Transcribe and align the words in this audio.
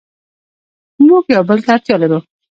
موږ 1.07 1.23
یو 1.35 1.43
بل 1.49 1.59
ته 1.65 1.69
اړتیا 1.75 1.95
لرو. 2.01 2.19